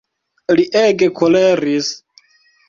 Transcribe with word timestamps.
Li 0.59 0.63
ege 0.83 1.09
koleris. 1.19 1.93